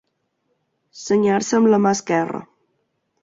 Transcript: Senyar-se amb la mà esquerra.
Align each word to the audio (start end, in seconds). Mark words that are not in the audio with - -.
Senyar-se 1.01 1.57
amb 1.59 1.71
la 1.73 1.81
mà 1.83 1.93
esquerra. 1.97 2.41